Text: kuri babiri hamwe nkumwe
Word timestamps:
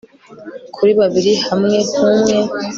kuri 0.75 0.91
babiri 0.99 1.33
hamwe 1.47 1.77
nkumwe 1.89 2.35